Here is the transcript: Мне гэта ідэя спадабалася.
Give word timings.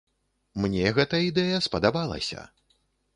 Мне 0.61 0.93
гэта 0.99 1.19
ідэя 1.27 1.59
спадабалася. 1.67 2.47